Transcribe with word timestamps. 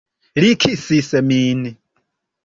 Li 0.43 0.47
kisis 0.63 1.09
min. 1.31 1.61